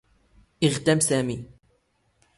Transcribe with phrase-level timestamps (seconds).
[0.65, 1.37] ⵉⵖⵜⴰⵎ ⵙⴰⵎⵉ.